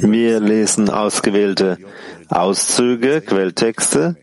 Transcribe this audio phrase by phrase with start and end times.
[0.00, 1.78] Wir lesen ausgewählte
[2.28, 4.16] Auszüge, Quelltexte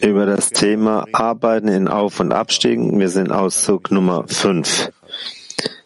[0.00, 3.00] über das Thema Arbeiten in Auf- und Abstiegen.
[3.00, 4.92] Wir sind Auszug Nummer 5.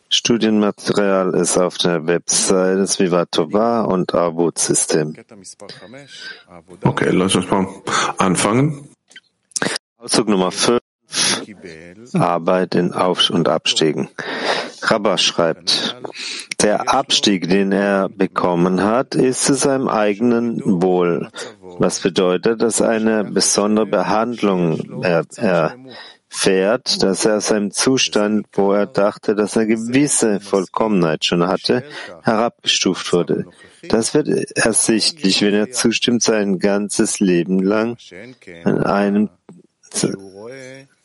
[0.08, 5.14] Studienmaterial ist auf der Website des Vivatova und Avut System.
[6.82, 7.66] Okay, lass uns mal
[8.16, 8.88] anfangen.
[9.98, 10.80] Auszug Nummer 5.
[12.14, 14.08] Arbeit in Auf- und Abstiegen.
[14.82, 15.96] Rabba schreibt,
[16.62, 21.30] der Abstieg, den er bekommen hat, ist zu seinem eigenen Wohl,
[21.78, 29.34] was bedeutet, dass eine besondere Behandlung erfährt, dass er aus seinem Zustand, wo er dachte,
[29.34, 31.84] dass er gewisse Vollkommenheit schon hatte,
[32.22, 33.46] herabgestuft wurde.
[33.88, 37.96] Das wird ersichtlich, wenn er zustimmt, sein ganzes Leben lang
[38.64, 39.30] an einem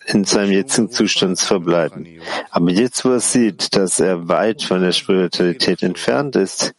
[0.05, 2.07] in seinem jetzigen Zustand zu verbleiben.
[2.49, 6.73] Aber jetzt, wo er sieht, dass er weit von der Spiritualität entfernt ist,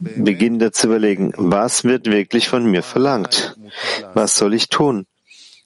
[0.00, 3.56] beginnt er zu überlegen, was wird wirklich von mir verlangt?
[4.14, 5.06] Was soll ich tun?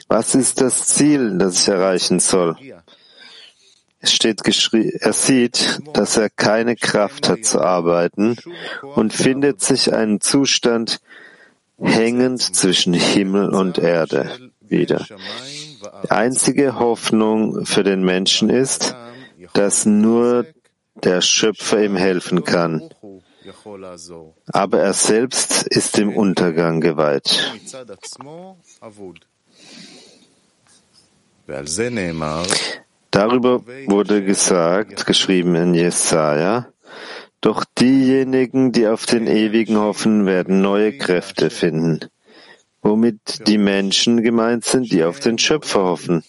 [0.08, 2.56] Was ist das Ziel, das ich erreichen soll?
[4.02, 8.36] Es steht geschrieben, er sieht, dass er keine Kraft hat zu arbeiten
[8.94, 11.00] und findet sich einen Zustand
[11.78, 15.06] hängend zwischen Himmel und Erde wieder.
[16.08, 18.96] Einzige Hoffnung für den Menschen ist,
[19.54, 20.46] dass nur
[20.94, 22.90] der Schöpfer ihm helfen kann.
[24.52, 27.52] Aber er selbst ist dem Untergang geweiht.
[33.10, 36.68] Darüber wurde gesagt, geschrieben in Jesaja,
[37.40, 42.00] doch diejenigen, die auf den Ewigen hoffen, werden neue Kräfte finden
[42.82, 46.24] womit die Menschen gemeint sind, die auf den Schöpfer hoffen.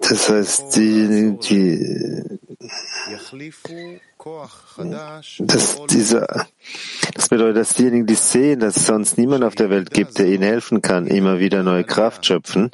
[0.00, 2.38] Das heißt, die, die,
[5.38, 6.46] dass dieser,
[7.14, 10.26] das bedeutet, dass diejenigen, die sehen, dass es sonst niemand auf der Welt gibt, der
[10.26, 12.72] ihnen helfen kann, immer wieder neue Kraft schöpfen.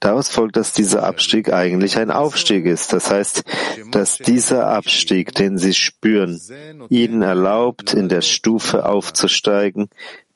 [0.00, 2.92] Daraus folgt, dass dieser Abstieg eigentlich ein Aufstieg ist.
[2.92, 3.44] Das heißt,
[3.90, 6.40] dass dieser Abstieg, den sie spüren,
[6.88, 9.90] ihnen erlaubt, in der Stufe aufzusteigen,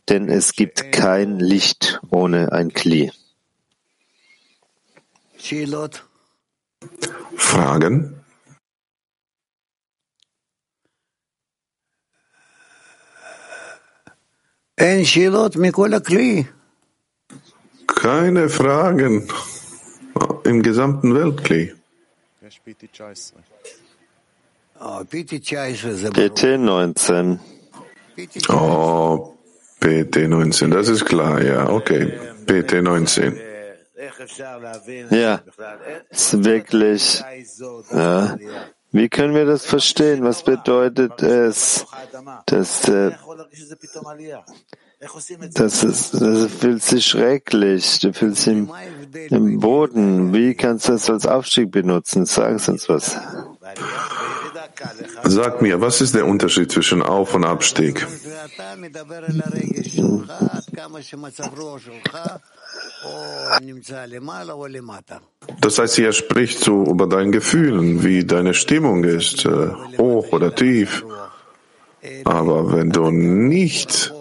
[0.09, 3.12] denn es gibt kein Licht ohne ein Kli.
[7.37, 8.21] Fragen?
[17.87, 19.28] Keine Fragen
[20.45, 21.75] im gesamten Weltkli.
[26.12, 27.41] PT 19.
[28.49, 29.35] Oh,
[29.86, 32.12] PT19, das ist klar, ja, okay.
[32.47, 33.36] PT19.
[35.10, 35.41] Ja,
[36.10, 37.22] ist wirklich,
[37.92, 38.36] ja.
[38.92, 40.24] Wie können wir das verstehen?
[40.24, 41.86] Was bedeutet es,
[42.47, 43.12] dass, äh,
[45.54, 48.70] das, ist, das fühlt sich schrecklich, du fühlst dich im,
[49.30, 50.32] im Boden.
[50.32, 52.26] Wie kannst du das als Aufstieg benutzen?
[52.26, 53.16] Sag uns was.
[55.25, 58.06] Sag mir, was ist der Unterschied zwischen Auf- und Abstieg?
[65.60, 70.54] Das heißt, er spricht so über dein Gefühl, wie deine Stimmung ist, äh, hoch oder
[70.54, 71.04] tief.
[72.25, 74.12] Aber wenn du nicht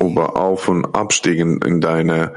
[0.00, 2.32] über Auf- und Abstiegen in deiner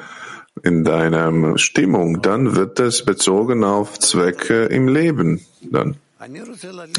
[0.63, 5.45] in deiner Stimmung, dann wird es bezogen auf Zwecke im Leben.
[5.61, 5.97] Dann.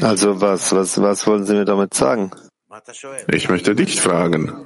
[0.01, 2.31] Also was, was, was wollen Sie mir damit sagen?
[3.27, 4.65] Ich möchte dich fragen.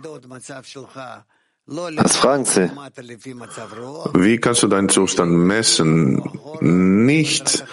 [1.65, 2.69] Was fragen Sie?
[4.13, 6.21] Wie kannst du deinen Zustand messen?
[6.59, 7.65] Nicht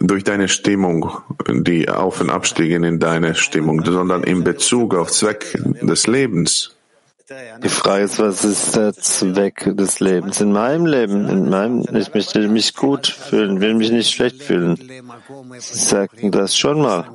[0.00, 1.10] durch deine Stimmung,
[1.48, 6.75] die Auf- und Abstiegen in deine Stimmung, sondern in Bezug auf Zweck des Lebens.
[7.28, 11.28] Die Frage ist, was ist der Zweck des Lebens in meinem Leben?
[11.28, 14.76] In meinem, ich möchte mich gut fühlen, will mich nicht schlecht fühlen.
[14.76, 17.10] Sie sagten das schon mal.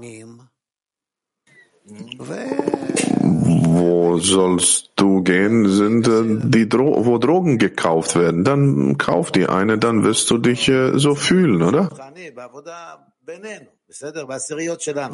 [3.22, 6.10] Wo sollst du gehen, sind
[6.54, 8.44] die Dro wo Drogen gekauft werden.
[8.44, 11.90] Dann kauf die eine, dann wirst du dich äh, so fühlen, oder?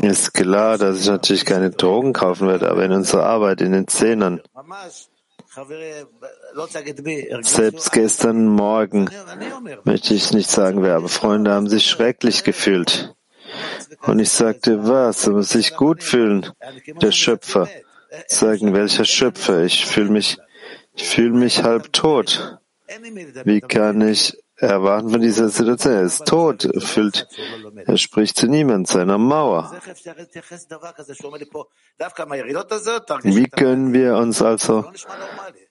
[0.01, 3.87] Ist klar, dass ich natürlich keine Drogen kaufen werde, aber in unserer Arbeit in den
[3.87, 4.41] Zehnern.
[7.41, 9.09] Selbst gestern Morgen
[9.83, 13.13] möchte ich nicht sagen wer, aber Freunde haben sich schrecklich gefühlt.
[14.03, 15.23] Und ich sagte, was?
[15.23, 16.49] Du musst dich gut fühlen.
[17.01, 17.67] Der Schöpfer.
[18.27, 19.63] Sagen, welcher Schöpfer?
[19.63, 20.37] Ich fühle mich,
[20.93, 22.59] ich fühle mich halb tot.
[23.43, 25.93] Wie kann ich erwarten von dieser Situation.
[25.93, 27.27] Er ist tot, fühlt,
[27.85, 29.71] er spricht zu niemand, seiner Mauer.
[33.23, 34.85] Wie können wir uns also,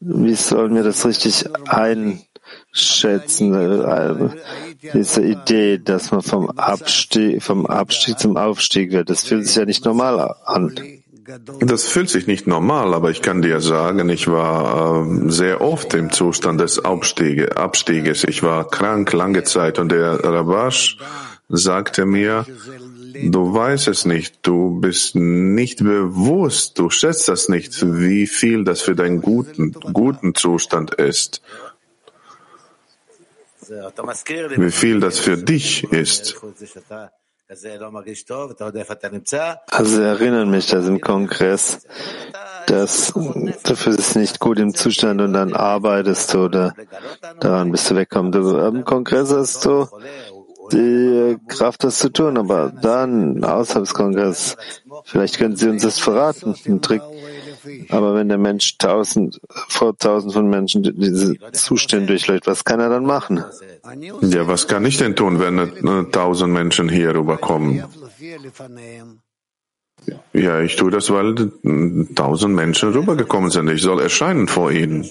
[0.01, 4.31] wie sollen wir das richtig einschätzen, äh,
[4.93, 9.11] diese Idee, dass man vom Abstieg, vom Abstieg zum Aufstieg wird?
[9.11, 10.96] Das fühlt sich ja nicht normal an.
[11.61, 15.93] Das fühlt sich nicht normal, aber ich kann dir sagen, ich war äh, sehr oft
[15.95, 18.25] im Zustand des Abstiege, Abstieges.
[18.25, 20.99] Ich war krank lange Zeit und der Rabash
[21.49, 22.47] sagte mir,
[23.15, 28.83] du weißt es nicht, du bist nicht bewusst, du schätzt das nicht, wie viel das
[28.83, 31.43] für deinen guten, guten Zustand ist.
[33.69, 36.37] Wie viel das für dich ist.
[39.69, 41.87] Also erinnern mich, dass im Kongress,
[42.67, 46.75] dass du fühlst nicht gut im Zustand und dann arbeitest du oder
[47.39, 48.33] daran bist du wegkommen.
[48.33, 49.87] Du, Im Kongress hast du
[50.73, 54.57] die Kraft, das zu tun, aber dann außerhalb des Kongress,
[55.05, 57.03] vielleicht können Sie uns das verraten, einen Trick.
[57.91, 62.89] Aber wenn der Mensch tausend, vor tausend von Menschen diese Zustände durchläuft, was kann er
[62.89, 63.45] dann machen?
[64.23, 67.85] Ja, was kann ich denn tun, wenn tausend Menschen hier rüberkommen?
[70.33, 71.35] Ja, ich tue das, weil
[72.15, 73.69] tausend Menschen rübergekommen sind.
[73.71, 75.09] Ich soll erscheinen vor ihnen.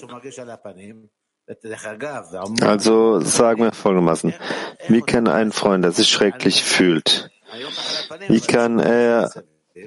[2.60, 4.34] Also sagen wir folgendermaßen,
[4.88, 7.30] wie kann ein Freund, der sich schrecklich fühlt,
[8.28, 9.30] wie kann er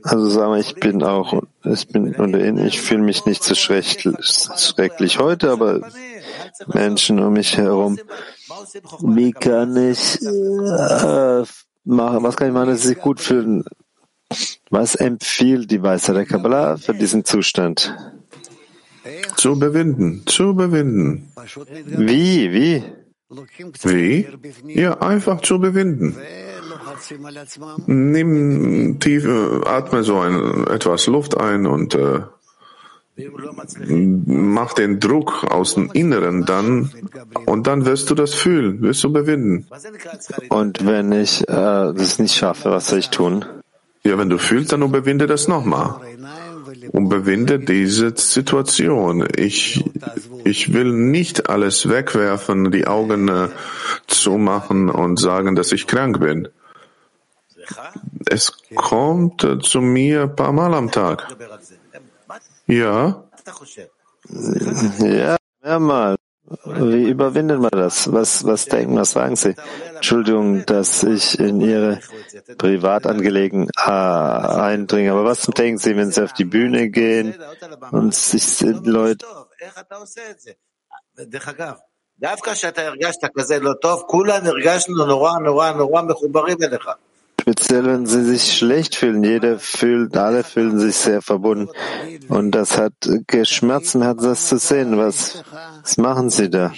[0.04, 3.56] also sagen wir, ich bin auch, ich bin unter ihnen, ich fühle mich nicht so
[3.56, 5.82] schrecklich heute, aber
[6.68, 8.00] Menschen um mich herum.
[9.02, 11.44] Wie kann ich äh,
[11.84, 13.66] machen, was kann ich machen, dass sie sich gut fühlen?
[14.70, 17.96] Was empfiehlt die Weisheit der Kabbalah für diesen Zustand?
[19.38, 21.32] Zu überwinden, zu überwinden.
[21.86, 22.84] Wie, wie?
[23.84, 24.28] Wie?
[24.66, 26.16] Ja, einfach zu überwinden.
[27.88, 29.28] Nimm tief,
[29.66, 32.22] atme so ein, etwas Luft ein und äh,
[34.26, 36.92] mach den Druck aus dem Inneren dann
[37.46, 39.68] und dann wirst du das fühlen, wirst du überwinden.
[40.50, 43.46] Und wenn ich äh, das nicht schaffe, was soll ich tun?
[44.04, 45.96] Ja, wenn du fühlst, dann überwinde das nochmal.
[46.94, 49.28] Überwinde diese Situation.
[49.36, 49.84] Ich,
[50.46, 53.50] ich will nicht alles wegwerfen, die Augen äh,
[54.08, 56.48] zumachen und sagen, dass ich krank bin.
[58.28, 61.36] Es kommt zu mir ein paar Mal am Tag.
[62.68, 63.24] Ja.
[65.00, 66.20] Ja, mehrmals.
[66.66, 68.12] Wie überwinden wir das?
[68.12, 69.56] Was, was denken, was sagen Sie?
[69.96, 72.00] Entschuldigung, dass ich in Ihre
[72.58, 77.36] Privatangelegenheiten eindringe, aber was denken Sie, wenn Sie auf die Bühne gehen
[77.92, 79.26] und sich Leute
[87.50, 89.24] Speziell, wenn sie sich schlecht fühlen.
[89.24, 91.70] Jeder fühlt, alle fühlen sich sehr verbunden.
[92.28, 92.94] Und das hat
[93.26, 94.98] geschmerzt, mir hat das zu sehen.
[94.98, 95.44] Was,
[95.82, 96.72] was machen Sie da?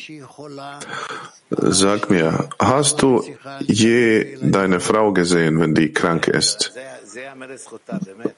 [1.49, 3.21] Sag mir, hast du
[3.59, 6.71] je deine Frau gesehen, wenn die krank ist?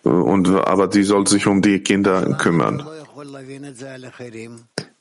[0.02, 2.84] Und, aber die soll sich um die Kinder kümmern.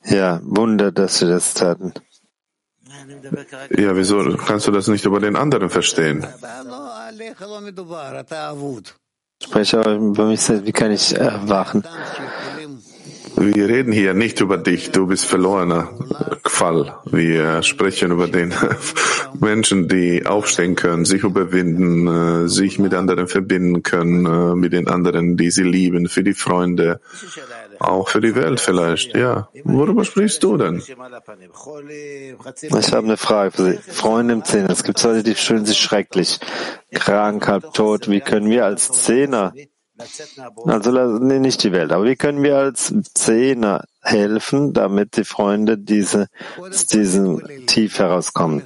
[0.05, 1.93] Ja, Wunder, dass sie das taten.
[3.77, 6.25] Ja, wieso kannst du das nicht über den anderen verstehen?
[9.41, 10.65] Spreche aber über mich selbst.
[10.65, 11.83] Wie kann ich erwachen?
[13.35, 15.89] Wir reden hier nicht über dich, du bist verlorener
[16.45, 16.95] Fall.
[17.05, 18.53] Wir sprechen über den
[19.39, 22.07] Menschen, die aufstehen können, sich überwinden,
[22.45, 26.33] äh, sich mit anderen verbinden können, äh, mit den anderen, die sie lieben, für die
[26.33, 26.99] Freunde,
[27.79, 29.15] auch für die Welt vielleicht.
[29.15, 30.77] Ja, worüber sprichst du denn?
[30.77, 31.05] Ich habe
[32.97, 33.77] eine Frage für Sie.
[33.91, 36.39] Freunde im Zehner, es gibt Leute, die fühlen sich schrecklich,
[36.93, 38.09] krank, halb tot.
[38.09, 39.53] Wie können wir als Zehner
[40.65, 46.27] also nicht die Welt, aber wie können wir als Zehner helfen, damit die Freunde diese,
[46.59, 48.63] aus diesem Tief herauskommen?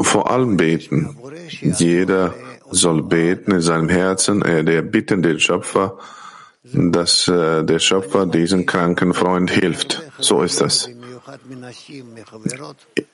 [0.00, 1.16] Vor allem beten.
[1.60, 2.34] Jeder
[2.70, 5.98] soll beten in seinem Herzen, er der bitten den Schöpfer,
[6.64, 10.02] dass äh, der Schöpfer diesen kranken Freund hilft.
[10.18, 10.90] So ist das.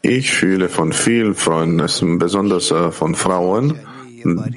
[0.01, 3.79] Ich fühle von vielen Freunden, besonders äh, von Frauen,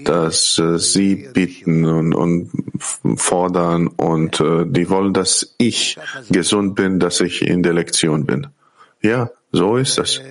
[0.04, 2.50] dass äh, sie bitten und, und
[3.18, 5.98] fordern und äh, die wollen, dass ich
[6.30, 8.48] gesund bin, dass ich in der Lektion bin.
[9.02, 10.22] Ja, so ist es.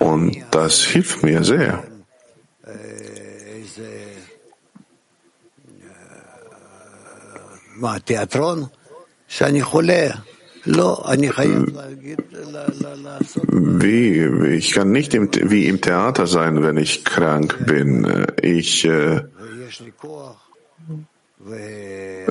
[0.00, 1.84] Und das hilft mir sehr.
[13.52, 14.54] Wie?
[14.56, 18.26] Ich kann nicht im, wie im Theater sein, wenn ich krank bin.
[18.42, 19.22] Ich, äh,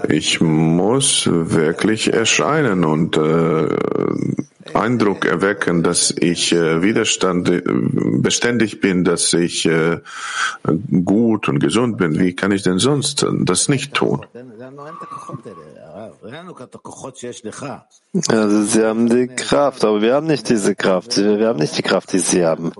[0.09, 3.67] ich muss wirklich erscheinen und äh,
[4.73, 9.99] Eindruck erwecken, dass ich äh, Widerstand äh, beständig bin, dass ich äh,
[11.05, 12.19] gut und gesund bin.
[12.19, 14.25] Wie kann ich denn sonst das nicht tun?
[18.27, 21.17] Also Sie haben die Kraft, aber wir haben nicht diese Kraft.
[21.17, 22.71] Wir haben nicht die Kraft, die Sie haben.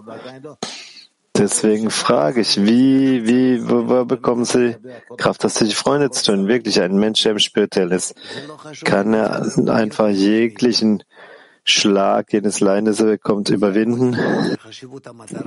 [1.37, 4.77] Deswegen frage ich, wie, wie, wo, bekommen Sie
[5.17, 6.47] Kraft, das durch Freunde zu tun?
[6.47, 8.15] Wirklich ein Mensch, der im Spirituell ist,
[8.85, 11.03] kann er einfach jeglichen
[11.67, 14.15] Schlag, jenes er bekommt, überwinden?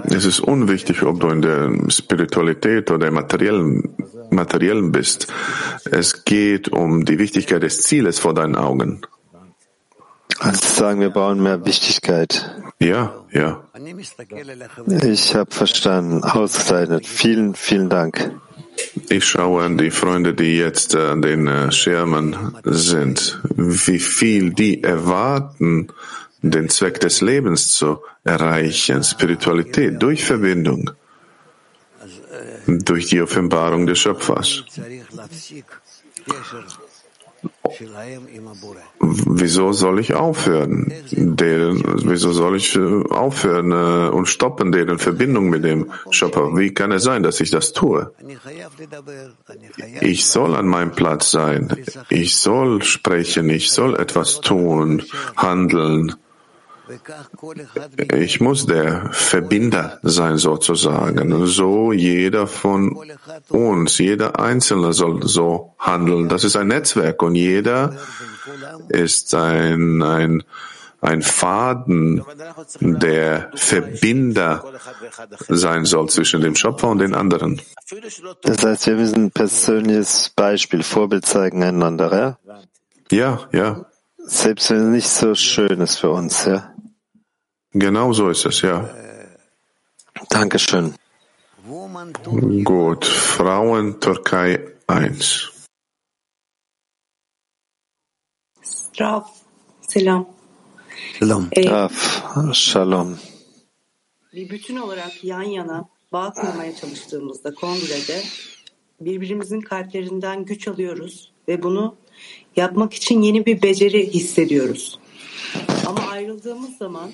[0.05, 3.95] Es ist unwichtig, ob du in der Spiritualität oder im materiellen,
[4.31, 5.29] materiellen bist.
[5.85, 9.03] Es geht um die Wichtigkeit des Zieles vor deinen Augen.
[10.41, 12.53] Also sagen, wir brauchen mehr Wichtigkeit.
[12.81, 13.65] Ja, ja.
[15.03, 17.07] Ich habe verstanden, ausgezeichnet.
[17.07, 18.33] Vielen, vielen Dank.
[19.11, 24.83] Ich schaue an die Freunde, die jetzt an den äh, Schirmen sind, wie viel die
[24.83, 25.89] erwarten,
[26.43, 30.91] den Zweck des Lebens zu erreichen, Spiritualität durch Verbindung,
[32.67, 34.65] durch die Offenbarung des Schöpfers.
[39.01, 40.93] Wieso soll ich aufhören?
[41.11, 46.57] Deren, wieso soll ich äh, aufhören äh, und stoppen deren Verbindung mit dem Schöpfer?
[46.57, 48.13] Wie kann es sein, dass ich das tue?
[50.01, 51.77] Ich soll an meinem Platz sein.
[52.09, 53.51] Ich soll sprechen.
[53.51, 55.03] Ich soll etwas tun,
[55.37, 56.15] handeln.
[58.15, 61.47] Ich muss der Verbinder sein sozusagen.
[61.47, 62.97] So jeder von
[63.49, 66.29] uns, jeder Einzelne soll so handeln.
[66.29, 67.97] Das ist ein Netzwerk und jeder
[68.89, 70.45] ist ein, ein,
[71.01, 72.25] ein Faden,
[72.81, 74.65] der Verbinder
[75.49, 77.61] sein soll zwischen dem Schöpfer und den anderen.
[78.43, 82.39] Das heißt, wir müssen ein persönliches Beispiel, Vorbild zeigen einander, ja?
[83.11, 83.87] Ja, ja.
[84.19, 86.75] Selbst wenn es nicht so schön ist für uns, ja?
[87.75, 88.89] Genau so ist es, ja.
[90.31, 90.95] Dankeschön.
[92.65, 94.59] Gut, Frauen Türkei
[94.89, 95.53] 1.
[99.01, 99.25] Rav,
[99.83, 100.27] selam.
[101.19, 101.49] Selam.
[101.53, 101.91] Ee, Rav,
[102.53, 103.19] shalom.
[104.33, 108.23] Bir bütün olarak yan yana bağ kurmaya çalıştığımızda kongrede
[109.01, 111.97] birbirimizin kalplerinden güç alıyoruz ve bunu
[112.57, 114.99] yapmak için yeni bir beceri hissediyoruz.
[115.87, 117.11] Ama ayrıldığımız zaman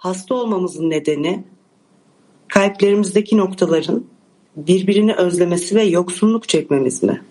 [0.00, 1.44] hasta olmamızın nedeni
[2.48, 4.06] kalplerimizdeki noktaların
[4.56, 7.22] birbirini özlemesi ve yoksunluk çekmemiz mi?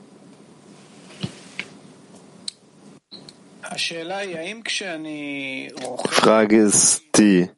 [6.10, 7.50] Frage ist die,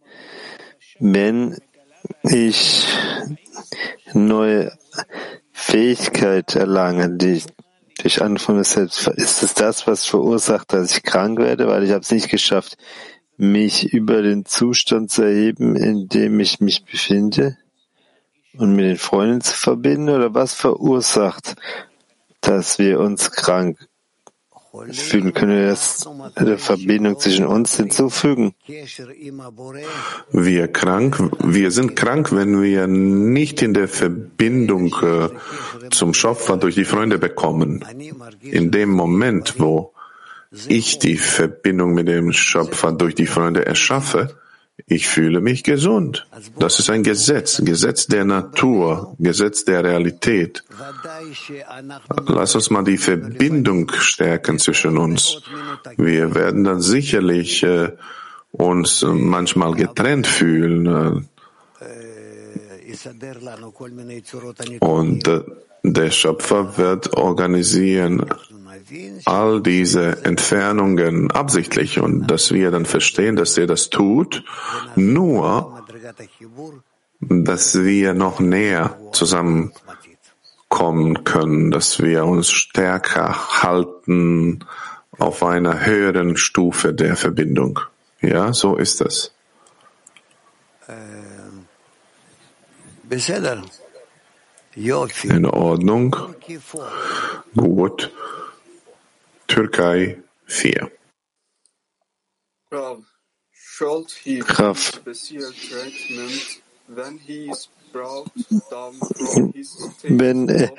[1.01, 1.57] wenn
[2.23, 2.87] ich
[4.13, 4.71] neue
[5.53, 7.41] Fähigkeit erlange, die
[8.03, 12.01] durch Anfangen selbst, ist es das, was verursacht, dass ich krank werde, weil ich habe
[12.01, 12.77] es nicht geschafft,
[13.41, 17.57] mich über den Zustand zu erheben, in dem ich mich befinde
[18.55, 21.55] und mit den Freunden zu verbinden, oder was verursacht,
[22.41, 23.79] dass wir uns krank
[24.91, 25.33] fühlen?
[25.33, 26.07] Können wir das
[26.39, 28.53] der Verbindung zwischen uns hinzufügen?
[30.31, 35.29] Wir krank, wir sind krank, wenn wir nicht in der Verbindung äh,
[35.89, 37.83] zum Schöpfer durch die Freunde bekommen.
[38.41, 39.93] In dem Moment, wo
[40.67, 44.35] ich die Verbindung mit dem Schöpfer durch die Freunde erschaffe,
[44.87, 46.27] ich fühle mich gesund.
[46.57, 50.63] Das ist ein Gesetz, Gesetz der Natur, Gesetz der Realität.
[52.27, 55.41] Lass uns mal die Verbindung stärken zwischen uns.
[55.97, 57.91] Wir werden dann sicherlich äh,
[58.51, 60.85] uns manchmal getrennt fühlen.
[60.87, 62.10] Äh,
[64.79, 65.29] und
[65.83, 68.25] der Schöpfer wird organisieren
[69.25, 74.43] all diese Entfernungen absichtlich und dass wir dann verstehen, dass er das tut,
[74.95, 75.83] nur,
[77.19, 79.73] dass wir noch näher zusammenkommen
[81.23, 84.65] können, dass wir uns stärker halten
[85.17, 87.79] auf einer höheren Stufe der Verbindung.
[88.21, 89.31] Ja, so ist das.
[95.25, 96.15] In Ordnung.
[97.53, 98.11] Gut.
[99.47, 100.89] Türkei 4.
[104.47, 105.01] Rav,
[110.03, 110.73] wenn er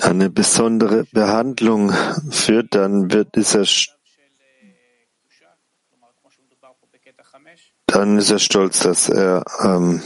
[0.00, 1.92] eine besondere Behandlung
[2.30, 3.64] führt, dann wird dieser
[7.86, 10.02] dann ist er stolz, dass er ähm,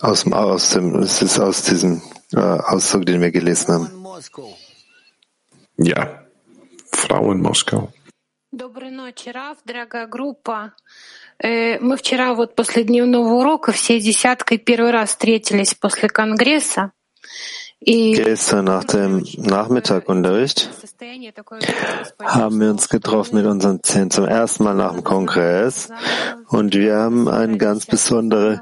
[0.00, 2.00] aus aus dem, es ist aus diesem
[2.32, 3.90] äh, Ausdruck, den wir gelesen haben.
[5.78, 6.26] Ja,
[6.90, 7.92] Frau in Moskau.
[8.52, 10.72] Доброй ночи, Раф, дорогая группа.
[11.42, 16.92] Мы вчера вот после дневного урока всей десяткой первый раз встретились после конгресса.
[17.80, 20.70] Gestern nach dem Nachmittagunterricht
[22.22, 25.90] haben wir uns getroffen mit unseren Zehn zum ersten Mal nach dem Kongress.
[26.48, 28.60] Und wir haben einen ganz besonderen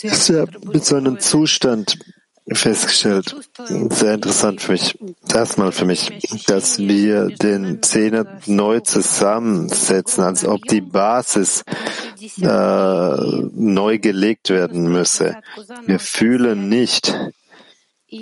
[0.00, 1.98] sehr besonderen Zustand
[2.48, 3.36] festgestellt,
[3.90, 4.98] sehr interessant für mich,
[5.32, 6.10] erstmal für mich,
[6.46, 11.62] dass wir den Zehner neu zusammensetzen, als ob die Basis
[12.40, 13.16] äh,
[13.54, 15.36] neu gelegt werden müsse.
[15.86, 17.14] Wir fühlen nicht,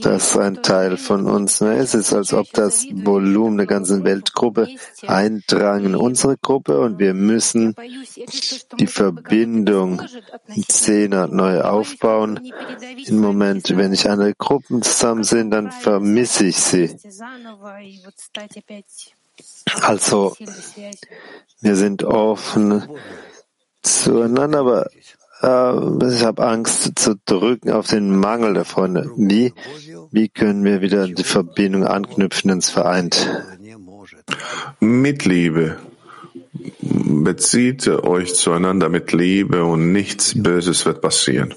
[0.03, 4.69] dass ein Teil von uns ne, es ist, als ob das Volumen der ganzen Weltgruppe
[5.07, 7.75] eindrang in unsere Gruppe und wir müssen
[8.79, 10.03] die Verbindung
[10.69, 12.53] Zehner neu aufbauen.
[13.07, 16.97] Im Moment, wenn ich andere Gruppen zusammen sind, dann vermisse ich sie.
[19.81, 20.37] Also,
[21.61, 22.89] wir sind offen
[23.83, 24.91] zueinander, aber
[25.42, 29.12] ich habe Angst zu drücken auf den Mangel der Freunde.
[29.16, 29.54] Wie,
[30.12, 33.30] wie können wir wieder die Verbindung anknüpfen ins Vereint?
[34.80, 35.78] Mit Liebe.
[36.82, 41.54] Bezieht euch zueinander mit Liebe und nichts Böses wird passieren.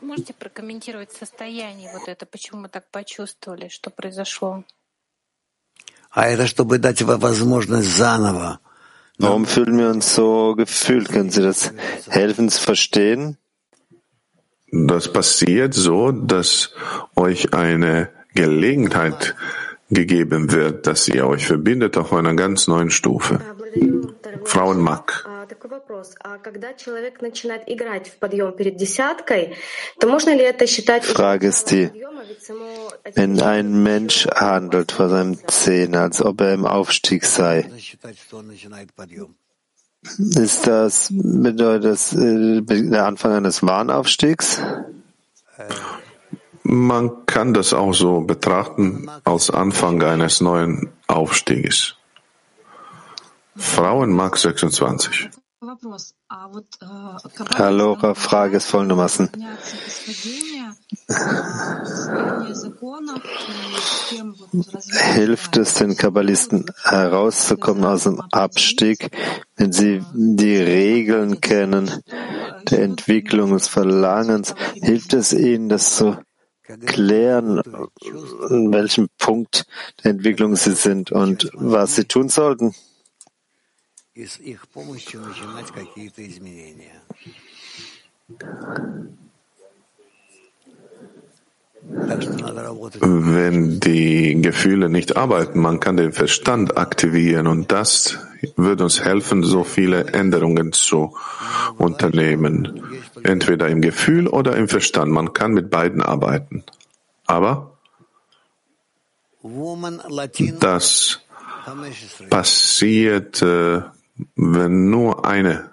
[0.00, 4.64] Можете прокомментировать состояние вот это, почему мы так почувствовали, что произошло?
[6.10, 8.60] А это чтобы дать возможность заново
[9.19, 11.09] Warum fühlen wir uns so gefühlt?
[11.09, 11.73] Können Sie das
[12.09, 13.37] helfen zu verstehen?
[14.71, 16.71] Das passiert so, dass
[17.15, 19.35] euch eine Gelegenheit
[19.89, 23.41] gegeben wird, dass ihr euch verbindet auf einer ganz neuen Stufe.
[24.45, 25.27] Frauen Mack
[25.58, 26.14] такой вопрос.
[26.20, 29.56] А когда человек начинает играть в подъем перед десяткой,
[29.98, 31.04] то можно ли это считать...
[31.04, 31.90] Frage ist die,
[33.14, 37.70] wenn ein Mensch handelt vor seinem Zehner, als ob er im Aufstieg sei,
[40.18, 44.60] ist das, bedeutet das äh, der Anfang eines Warnaufstiegs?
[46.62, 51.96] Man kann das auch so betrachten als Anfang eines neuen Aufstieges.
[53.56, 55.30] Frauen Mark 26.
[57.55, 59.29] Hallo, Frage ist folgendermaßen.
[65.13, 69.11] Hilft es den Kabbalisten herauszukommen aus dem Abstieg,
[69.57, 72.01] wenn sie die Regeln kennen
[72.69, 74.55] der Entwicklung des Verlangens?
[74.81, 76.17] Hilft es ihnen, das zu
[76.85, 77.61] klären,
[78.49, 79.65] in welchem Punkt
[80.03, 82.73] der Entwicklung sie sind und was sie tun sollten?
[93.01, 98.19] Wenn die Gefühle nicht arbeiten, man kann den Verstand aktivieren und das
[98.57, 101.15] wird uns helfen, so viele Änderungen zu
[101.77, 102.83] unternehmen.
[103.23, 105.11] Entweder im Gefühl oder im Verstand.
[105.11, 106.63] Man kann mit beiden arbeiten.
[107.25, 107.77] Aber
[110.59, 111.19] das
[112.29, 113.81] passiert äh,
[114.35, 115.71] wenn nur eine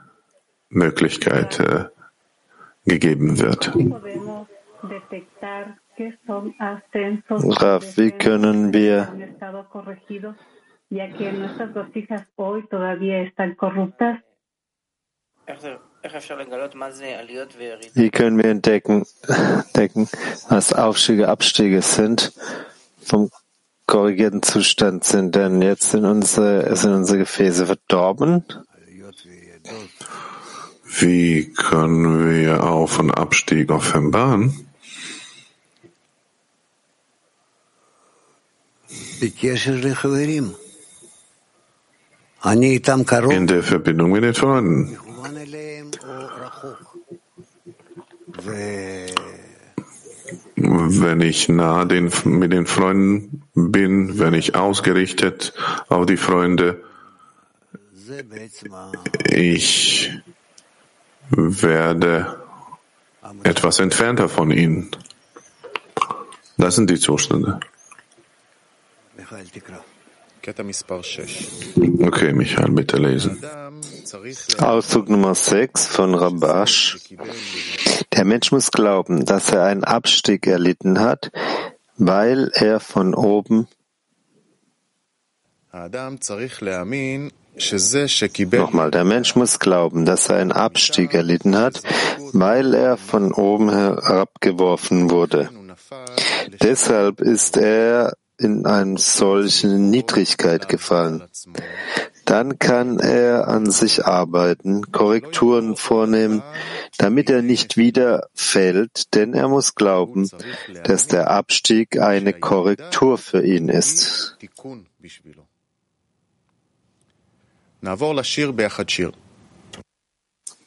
[0.68, 1.86] Möglichkeit äh,
[2.84, 3.72] gegeben wird.
[7.28, 9.12] Raf, wie können wir
[17.94, 20.08] wie können wir entdecken, entdecken
[20.48, 22.32] was Aufstiege, Abstiege sind
[23.00, 23.30] vom
[23.86, 28.44] korrigierten Zustand sind, denn jetzt sind unsere, sind unsere Gefäße verdorben.
[30.98, 34.66] Wie können wir Auf- und Abstieg offenbaren?
[43.32, 44.98] In der Verbindung mit den Freunden.
[50.78, 55.54] Wenn ich nah den, mit den Freunden bin, wenn ich ausgerichtet
[55.88, 56.82] auf die Freunde,
[59.30, 60.12] ich
[61.30, 62.40] werde
[63.42, 64.90] etwas entfernter von ihnen.
[66.56, 67.60] Das sind die Zustände.
[72.02, 73.42] Okay, Michael, bitte lesen.
[74.58, 76.96] Ausdruck Nummer 6 von Rabash.
[78.12, 81.30] Der Mensch muss glauben, dass er einen Abstieg erlitten hat,
[81.96, 83.68] weil er von oben
[88.60, 91.82] Nochmal, der Mensch muss glauben, dass er einen Abstieg erlitten hat,
[92.32, 95.50] weil er von oben herabgeworfen wurde.
[96.62, 101.24] Deshalb ist er in eine solche Niedrigkeit gefallen.
[102.26, 106.42] Dann kann er an sich arbeiten, Korrekturen vornehmen,
[106.98, 110.28] damit er nicht wieder fällt, denn er muss glauben,
[110.82, 114.36] dass der Abstieg eine Korrektur für ihn ist.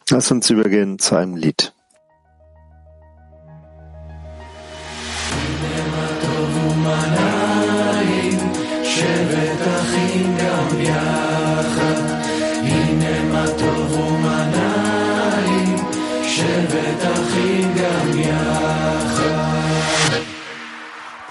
[0.09, 1.73] Lass uns übergehen zu einem Lied.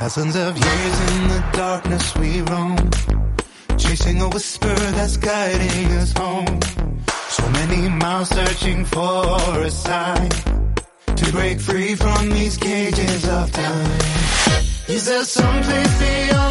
[0.09, 2.79] Thousands of years in the darkness we roam,
[3.77, 6.61] chasing a whisper that's guiding us home.
[7.29, 10.31] So many miles searching for a sign
[11.14, 14.01] to break free from these cages of time.
[14.88, 16.48] Is there some place beyond